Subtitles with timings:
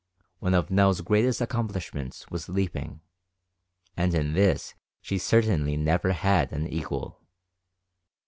[0.39, 3.01] One of Nell's greatest accomplishments was leaping,
[3.95, 7.21] and in this she certainly never had an equal.